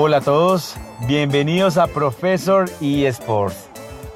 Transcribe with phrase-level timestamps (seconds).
[0.00, 0.76] Hola a todos,
[1.08, 3.68] bienvenidos a Professor eSports,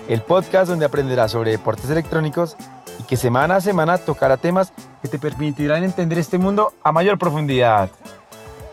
[0.08, 2.56] el podcast donde aprenderás sobre deportes electrónicos
[3.00, 4.72] y que semana a semana tocará temas
[5.02, 7.90] que te permitirán entender este mundo a mayor profundidad.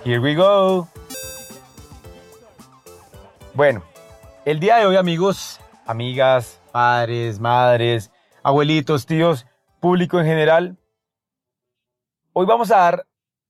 [0.05, 0.87] Here we go.
[3.55, 3.81] Bueno,
[4.45, 8.11] el día de hoy amigos, amigas, padres, madres,
[8.43, 9.47] abuelitos, tíos,
[9.79, 10.77] público en general,
[12.33, 13.07] hoy vamos a dar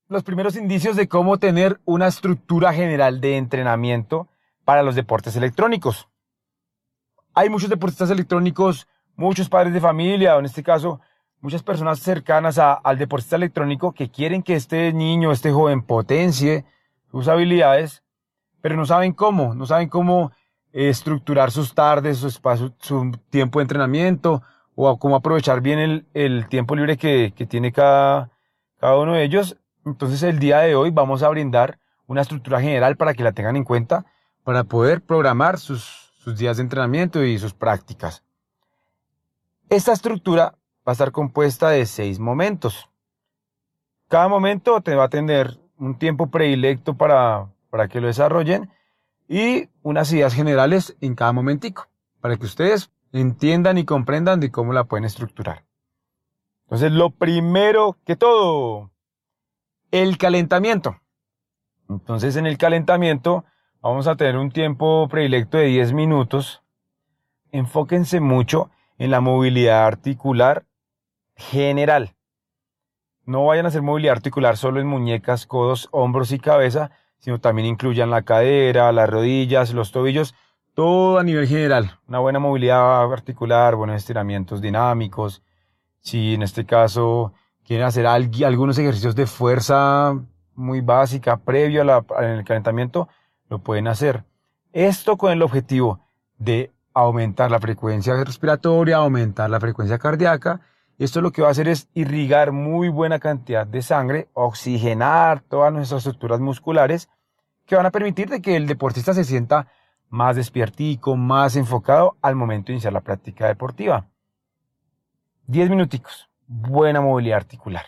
[0.10, 4.28] los primeros indicios de cómo tener una estructura general de entrenamiento
[4.66, 6.10] para los deportes electrónicos.
[7.36, 11.00] Hay muchos deportistas electrónicos, muchos padres de familia, en este caso,
[11.42, 16.66] muchas personas cercanas al deportista electrónico que quieren que este niño, este joven potencie
[17.12, 18.04] sus habilidades,
[18.62, 20.32] pero no saben cómo, no saben cómo
[20.74, 24.42] eh, estructurar sus tardes, su tiempo de entrenamiento,
[24.74, 28.32] o cómo aprovechar bien el, tiempo libre que, tiene cada
[28.82, 29.58] uno de ellos
[29.90, 33.56] entonces el día de hoy vamos a brindar una estructura general para que la tengan
[33.56, 34.06] en cuenta
[34.44, 38.24] para poder programar sus, días de entrenamiento y sus prácticas.
[39.68, 40.56] Esta estructura
[40.88, 42.88] va a estar compuesta de seis momentos.
[44.08, 48.70] Cada momento te va a tener un tiempo predilecto para, para que lo desarrollen
[49.28, 51.88] y unas ideas generales en cada momentico,
[52.22, 55.64] para que ustedes entiendan y comprendan de cómo la pueden estructurar.
[56.66, 58.92] Entonces, lo primero que todo,
[59.92, 60.98] el calentamiento.
[61.90, 63.46] Entonces en el calentamiento
[63.82, 66.62] vamos a tener un tiempo predilecto de 10 minutos.
[67.52, 70.66] Enfóquense mucho en la movilidad articular
[71.36, 72.16] general.
[73.26, 77.68] No vayan a hacer movilidad articular solo en muñecas, codos, hombros y cabeza, sino también
[77.68, 80.36] incluyan la cadera, las rodillas, los tobillos,
[80.74, 82.00] todo a nivel general.
[82.08, 85.44] Una buena movilidad articular, buenos estiramientos dinámicos.
[86.00, 87.34] Si en este caso
[87.70, 90.20] quieren hacer algunos ejercicios de fuerza
[90.56, 93.10] muy básica previo al calentamiento,
[93.48, 94.24] lo pueden hacer.
[94.74, 96.00] Esto con el objetivo
[96.40, 100.62] de aumentar la frecuencia respiratoria, aumentar la frecuencia cardíaca.
[100.98, 105.72] Esto lo que va a hacer es irrigar muy buena cantidad de sangre, oxigenar todas
[105.72, 107.08] nuestras estructuras musculares
[107.68, 109.68] que van a permitir que el deportista se sienta
[110.10, 114.08] más despiertico, más enfocado al momento de iniciar la práctica deportiva.
[115.46, 117.86] 10 minuticos buena movilidad articular.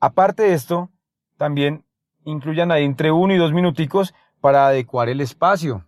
[0.00, 0.88] Aparte de esto,
[1.36, 1.84] también
[2.24, 5.84] incluyan ahí entre uno y dos minuticos para adecuar el espacio.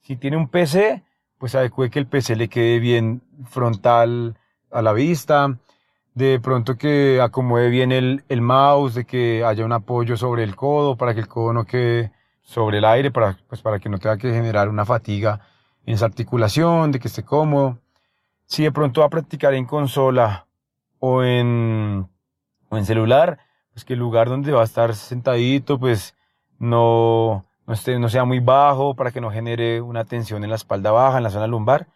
[0.00, 1.02] Si tiene un PC,
[1.36, 4.36] pues adecue que el PC le quede bien frontal
[4.70, 5.58] a la vista,
[6.14, 10.96] de pronto que acomode bien el, mouse, de que haya un apoyo sobre el codo
[10.96, 12.12] para que el codo no quede
[12.42, 15.40] sobre el aire, para, pues para que no tenga que generar una fatiga
[15.86, 17.78] en esa articulación, de que esté cómodo.
[18.46, 20.47] Si de pronto va a practicar en consola
[20.98, 22.08] o en,
[22.68, 23.38] o en celular,
[23.72, 26.16] pues que el lugar donde va a estar sentadito, pues
[26.58, 30.56] no, no, esté, no sea muy bajo para que no genere una tensión en la
[30.56, 31.88] espalda baja, en la zona lumbar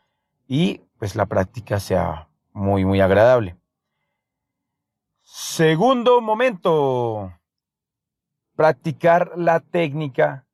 [0.46, 3.56] y pues la práctica sea muy, muy agradable.
[5.22, 7.32] Segundo momento,
[8.54, 10.46] practicar la técnica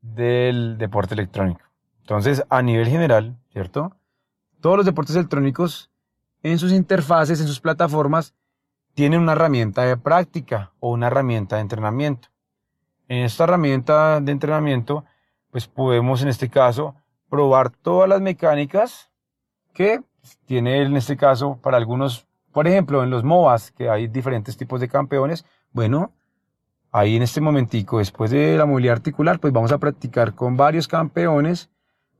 [0.00, 1.60] del deporte electrónico.
[2.00, 3.96] Entonces, a nivel general, ¿cierto?
[4.60, 5.90] Todos los deportes electrónicos
[6.52, 8.34] en sus interfaces, en sus plataformas,
[8.94, 12.28] tienen una herramienta de práctica o una herramienta de entrenamiento.
[13.08, 15.04] En esta herramienta de entrenamiento,
[15.50, 16.94] pues podemos en este caso
[17.28, 19.10] probar todas las mecánicas
[19.74, 20.02] que
[20.46, 24.80] tiene en este caso para algunos, por ejemplo, en los MOBAs, que hay diferentes tipos
[24.80, 26.12] de campeones, bueno,
[26.92, 30.86] ahí en este momentico, después de la movilidad articular, pues vamos a practicar con varios
[30.86, 31.70] campeones,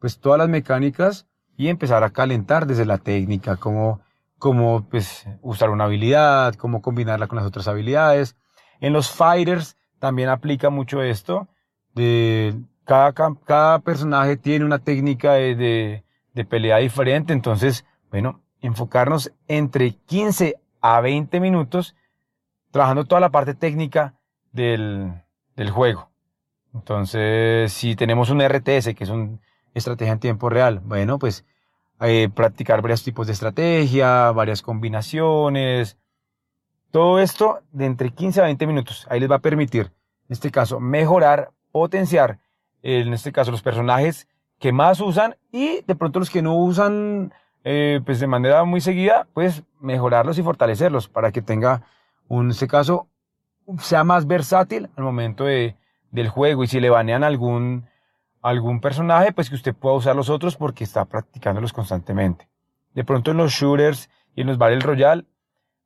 [0.00, 1.26] pues todas las mecánicas
[1.56, 4.00] y empezar a calentar desde la técnica, como
[4.38, 8.36] cómo pues, usar una habilidad, cómo combinarla con las otras habilidades.
[8.80, 11.48] En los fighters también aplica mucho esto.
[11.94, 12.54] De
[12.84, 16.04] cada, cada personaje tiene una técnica de,
[16.34, 21.96] de, pelea diferente, entonces, bueno, enfocarnos entre 15 a 20 minutos
[22.70, 24.14] trabajando toda la parte técnica
[24.52, 25.22] del,
[25.56, 26.10] del juego.
[26.74, 29.38] Entonces, si tenemos un RTS, que es una
[29.72, 31.46] estrategia en tiempo real, bueno, pues
[32.00, 35.96] eh, practicar varios tipos de estrategia, varias combinaciones.
[36.90, 39.06] Todo esto de entre 15 a 20 minutos.
[39.10, 39.92] Ahí les va a permitir,
[40.28, 42.38] en este caso, mejorar, potenciar,
[42.82, 44.28] en este caso, los personajes
[44.58, 47.32] que más usan y de pronto los que no usan
[47.68, 51.82] eh, pues de manera muy seguida, pues mejorarlos y fortalecerlos para que tenga,
[52.30, 53.08] en este caso,
[53.80, 55.74] sea más versátil al momento de,
[56.12, 57.88] del juego y si le banean algún
[58.48, 62.48] algún personaje, pues que usted pueda usar los otros porque está practicándolos constantemente.
[62.94, 65.24] De pronto en los shooters y en los Battle Royale,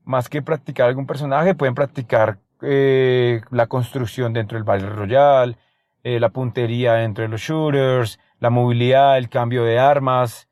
[0.04, 5.56] más que practicar algún personaje, pueden practicar eh, la construcción dentro del Battle Royale,
[6.02, 10.46] eh, la puntería entre los shooters, la movilidad, el cambio de armas,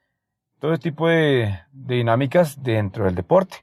[0.60, 3.58] todo tipo de, de dinámicas dentro del deporte.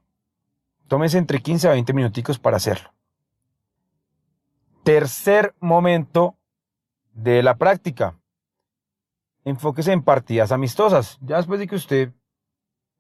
[0.88, 2.94] Tómese entre 15 a 20 minuticos para hacerlo.
[4.84, 6.38] Tercer momento
[7.14, 8.16] de la práctica.
[9.46, 11.18] Enfóquese en partidas amistosas.
[11.22, 12.12] Ya después de que usted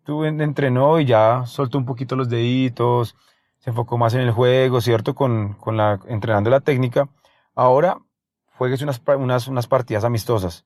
[0.07, 3.15] entrenó y ya soltó un poquito los deditos,
[3.57, 5.15] se enfocó más en el juego, ¿cierto?
[5.15, 7.09] Con, con la, entrenando la técnica.
[7.55, 7.97] Ahora,
[8.57, 10.65] jueguese unas, unas, unas partidas amistosas.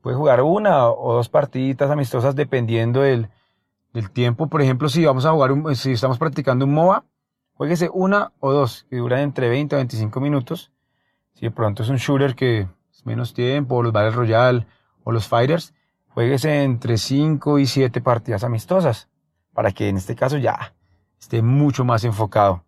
[0.00, 3.30] Puede jugar una o dos partiditas amistosas dependiendo del,
[4.12, 4.48] tiempo.
[4.48, 7.04] Por ejemplo, si vamos a jugar, un, si estamos practicando un MOA,
[7.54, 10.72] jueguese una o dos que duran entre 20 a 25 minutos.
[11.32, 14.66] Si de pronto es un shooter que es menos tiempo, los Battle Royale
[15.04, 15.74] o los Fighters,
[16.08, 19.08] jueguese entre 5 y 7 partidas amistosas
[19.52, 20.74] para que en este caso ya
[21.20, 22.64] esté mucho más enfocado.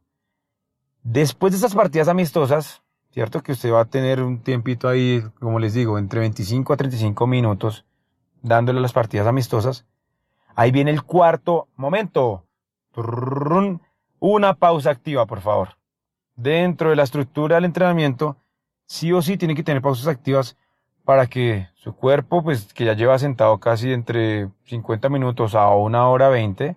[1.03, 5.59] Después de estas partidas amistosas, cierto que usted va a tener un tiempito ahí, como
[5.59, 7.85] les digo, entre 25 a 35 minutos
[8.43, 9.85] dándole las partidas amistosas.
[10.55, 12.45] Ahí viene el cuarto momento.
[14.19, 15.77] Una pausa activa, por favor.
[16.35, 18.37] Dentro de la estructura del entrenamiento,
[18.87, 20.57] sí o sí tiene que tener pausas activas
[21.07, 26.09] para que su cuerpo, pues que ya lleva sentado casi entre 50 minutos a una
[26.09, 26.77] hora 20,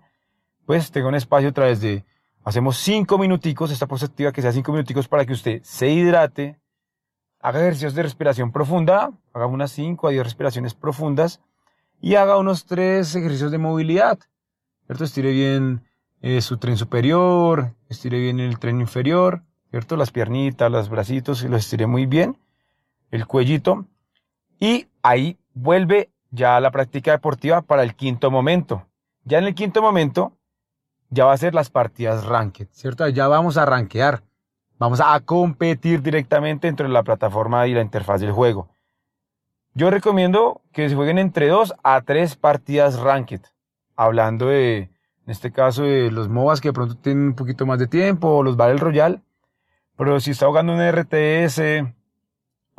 [0.68, 2.06] pues tenga un espacio a través de,
[2.44, 6.60] hacemos 5 minuticos, esta activa que sea 5 minuticos para que usted se hidrate,
[7.40, 11.42] haga ejercicios de respiración profunda, haga unas 5 a 10 respiraciones profundas
[12.00, 14.20] y haga unos 3 ejercicios de movilidad,
[14.86, 15.06] ¿cierto?
[15.06, 15.88] Estire bien
[16.22, 19.42] eh, su tren superior, estire bien el tren inferior,
[19.72, 19.98] ¿cierto?
[19.98, 22.38] Las piernitas, los bracitos, los estire muy bien,
[23.10, 23.88] el cuellito,
[24.60, 28.86] y ahí vuelve ya la práctica deportiva para el quinto momento.
[29.24, 30.34] Ya en el quinto momento,
[31.10, 33.08] ya va a ser las partidas ranked, ¿cierto?
[33.08, 34.24] Ya vamos a rankear.
[34.78, 38.70] Vamos a competir directamente dentro de la plataforma y la interfaz del juego.
[39.74, 43.42] Yo recomiendo que se jueguen entre dos a tres partidas ranked.
[43.96, 44.92] Hablando de, en
[45.28, 48.44] este caso, de los MOBAs que de pronto tienen un poquito más de tiempo, o
[48.44, 49.22] los Battle Royale.
[49.98, 51.60] Pero si está jugando un RTS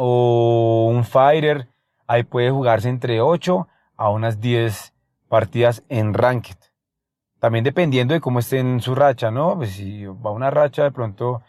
[0.02, 1.68] o un Fighter,
[2.06, 3.68] ahí puede jugarse entre 8
[3.98, 4.94] a unas 10
[5.28, 6.56] partidas en Ranked.
[7.38, 9.56] También dependiendo de cómo esté en su racha, ¿no?
[9.56, 11.42] Pues si va una racha, de pronto,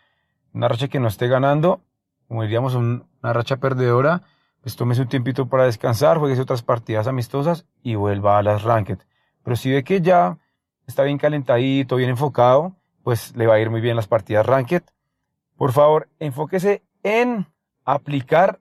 [0.53, 1.79] una racha que no esté ganando,
[2.27, 4.23] como diríamos, una racha perdedora,
[4.59, 8.97] pues tómese un tiempito para descansar, jueguese otras partidas amistosas y vuelva a las Ranked.
[9.43, 10.39] Pero si ve que ya
[10.87, 14.83] está bien calentadito, bien enfocado, pues le va a ir muy bien las partidas Ranked.
[15.55, 17.47] Por favor, enfóquese en
[17.85, 18.59] aplicar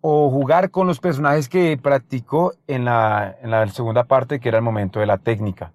[0.00, 4.58] o jugar con los personajes que practicó en la, en la segunda parte, que era
[4.58, 5.72] el momento de la técnica.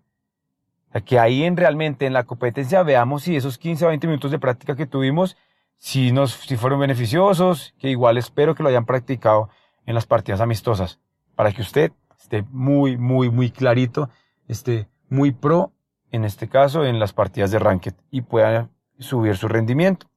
[1.05, 4.39] que ahí en realmente en la competencia veamos si esos 15 o 20 minutos de
[4.39, 5.35] práctica que tuvimos,
[5.77, 9.49] si, nos, si fueron beneficiosos, que igual espero que lo hayan practicado
[9.85, 10.99] en las partidas amistosas,
[11.35, 14.09] para que usted esté muy, muy, muy clarito,
[14.47, 15.71] esté muy pro,
[16.11, 18.69] en este caso, en las partidas de Ranked y pueda
[18.99, 20.07] subir su rendimiento.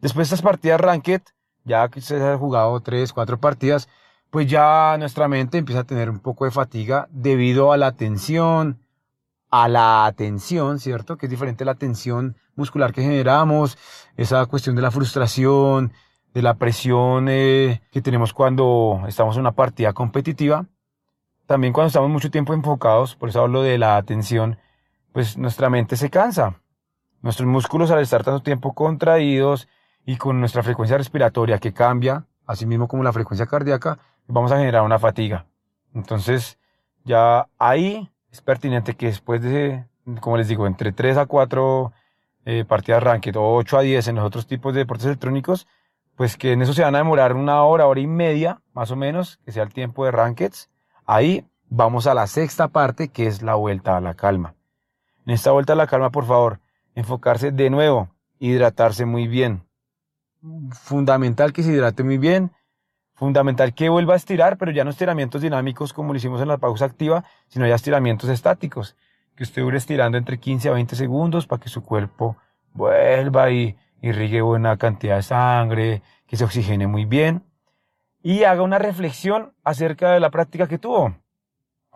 [0.00, 1.22] Después de estas partidas Ranked,
[1.64, 3.88] ya que se ha jugado tres, cuatro partidas,
[4.30, 8.80] pues ya nuestra mente empieza a tener un poco de fatiga debido a la tensión,
[9.50, 11.18] a la atención, ¿cierto?
[11.18, 13.76] Que es diferente la tensión muscular que generamos,
[14.16, 15.92] esa cuestión de la frustración,
[16.32, 20.66] de la presión eh, que tenemos cuando estamos en una partida competitiva.
[21.46, 24.58] También cuando estamos mucho tiempo enfocados, por eso hablo de la atención,
[25.12, 26.62] pues nuestra mente se cansa.
[27.20, 29.68] Nuestros músculos al estar tanto tiempo contraídos,
[30.04, 34.58] y con nuestra frecuencia respiratoria que cambia, así mismo como la frecuencia cardíaca, vamos a
[34.58, 35.46] generar una fatiga.
[35.94, 36.58] Entonces,
[37.04, 39.84] ya ahí es pertinente que después de,
[40.20, 41.92] como les digo, entre 3 a 4
[42.44, 45.66] eh, partidas ranked o 8 a 10 en los otros tipos de deportes electrónicos,
[46.16, 48.96] pues que en eso se van a demorar una hora, hora y media, más o
[48.96, 50.70] menos, que sea el tiempo de rankeds.
[51.06, 54.54] Ahí vamos a la sexta parte, que es la vuelta a la calma.
[55.26, 56.60] En esta vuelta a la calma, por favor,
[56.94, 59.64] enfocarse de nuevo, hidratarse muy bien,
[60.72, 62.52] fundamental que se hidrate muy bien,
[63.14, 66.58] fundamental que vuelva a estirar, pero ya no estiramientos dinámicos como lo hicimos en la
[66.58, 68.96] pausa activa, sino ya estiramientos estáticos,
[69.36, 72.36] que usted dure estirando entre 15 a 20 segundos para que su cuerpo
[72.74, 77.44] vuelva y irrigue buena cantidad de sangre, que se oxigene muy bien
[78.22, 81.16] y haga una reflexión acerca de la práctica que tuvo.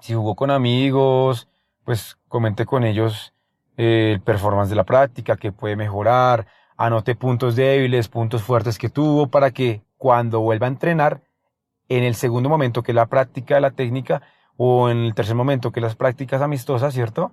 [0.01, 1.49] Si jugó con amigos,
[1.85, 3.33] pues comente con ellos
[3.77, 8.89] eh, el performance de la práctica, que puede mejorar, anote puntos débiles, puntos fuertes que
[8.89, 11.23] tuvo para que cuando vuelva a entrenar,
[11.89, 14.23] en el segundo momento que la práctica de la técnica
[14.57, 17.33] o en el tercer momento que las prácticas amistosas, ¿cierto?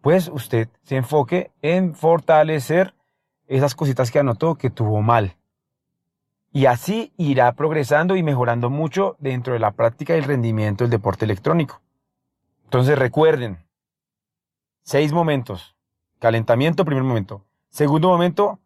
[0.00, 2.94] Pues usted se enfoque en fortalecer
[3.46, 5.36] esas cositas que anotó que tuvo mal.
[6.52, 10.90] Y así irá progresando y mejorando mucho dentro de la práctica y el rendimiento del
[10.90, 11.80] deporte electrónico.
[12.64, 13.64] Entonces recuerden,
[14.82, 15.76] seis momentos.
[16.18, 17.44] Calentamiento, primer momento.
[17.70, 18.58] Segundo momento,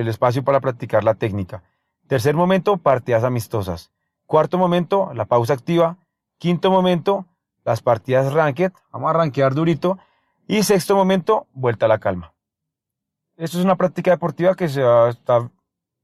[0.00, 1.62] el espacio para practicar la técnica.
[2.06, 3.90] Tercer momento, partidas amistosas.
[4.26, 5.96] Cuarto momento, la pausa activa.
[6.38, 7.24] Quinto momento,
[7.64, 8.72] las partidas ranked.
[8.92, 9.98] Vamos a rankear durito.
[10.46, 12.34] Y sexto momento, vuelta a la calma.
[13.36, 15.50] Esto es una práctica deportiva que se está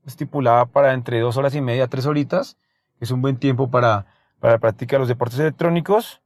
[0.06, 2.56] estipulada para entre dos horas y media, tres horitas.
[2.98, 4.06] Es un buen tiempo para,
[4.40, 6.22] para de los deportes electrónicos.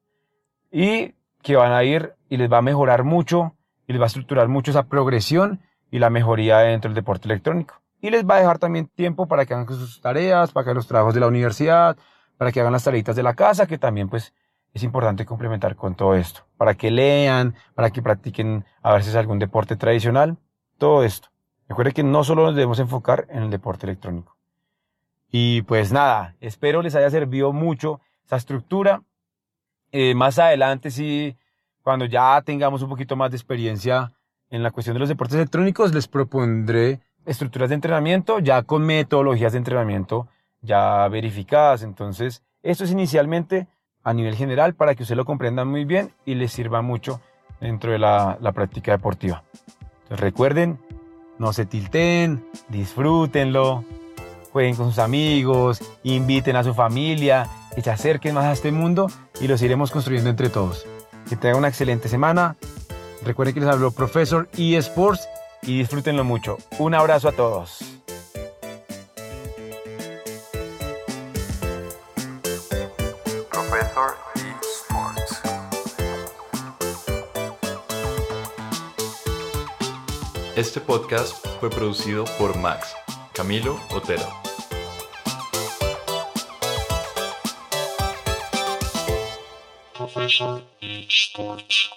[0.71, 3.57] Y que van a ir y les va a mejorar mucho
[3.89, 7.81] y les va a estructurar mucho esa progresión y la mejoría dentro del deporte electrónico.
[8.01, 10.77] Y les va a dejar también tiempo para que hagan sus tareas, para que hagan
[10.77, 11.97] los trabajos de la universidad,
[12.37, 14.35] para que hagan las tareitas de la casa, que también pues
[14.75, 16.43] es importante complementar con todo esto.
[16.57, 20.37] Para que lean, para que practiquen a veces algún deporte tradicional,
[20.79, 21.29] todo esto.
[21.69, 24.37] Recuerden que no solo nos debemos enfocar en el deporte electrónico.
[25.31, 29.03] Y pues nada, espero les haya servido mucho esa estructura.
[29.91, 31.37] Eh, más adelante, sí,
[31.83, 34.13] cuando ya tengamos un poquito más de experiencia
[34.51, 39.53] en la cuestión de los deportes electrónicos, les propondré estructuras de entrenamiento ya con metodologías
[39.53, 40.29] de entrenamiento
[40.61, 41.83] ya verificadas.
[41.83, 43.67] Entonces, esto es inicialmente
[44.03, 47.21] a nivel general para que usted lo comprenda muy bien y les sirva mucho
[47.61, 49.43] dentro de la, práctica deportiva.
[50.05, 50.79] Entonces, recuerden,
[51.39, 53.85] no se tilten, disfrútenlo,
[54.53, 59.09] jueguen con sus amigos, inviten a su familia, y se acerquen más a este mundo
[59.41, 60.87] y los iremos construyendo entre todos.
[61.29, 62.57] Que tengan una excelente semana.
[63.27, 65.29] Recuerden que les habló Profesor eSports
[65.63, 66.59] y disfrútenlo mucho.
[66.79, 67.81] Un abrazo a todos.
[73.51, 75.41] Professor eSports.
[80.55, 82.95] Este podcast fue producido por Max,
[83.33, 84.23] Camilo Otero.
[89.95, 91.91] Professor eSports.